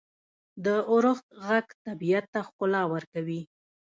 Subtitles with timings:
[0.65, 3.41] •د اورښت ږغ طبیعت ته ښکلا ورکوي.